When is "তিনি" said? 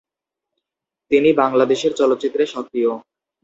1.11-1.29